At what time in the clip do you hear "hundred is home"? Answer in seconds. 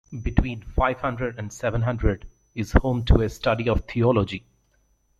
1.83-3.05